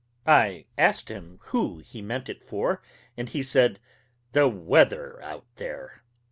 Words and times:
I 0.25 0.65
asked 0.79 1.09
him 1.09 1.37
who 1.49 1.77
he 1.77 2.01
meant 2.01 2.27
it 2.27 2.41
for, 2.43 2.81
and 3.15 3.29
he 3.29 3.43
said, 3.43 3.79
"The 4.31 4.47
weather 4.47 5.21
out 5.21 5.45
there." 5.57 6.01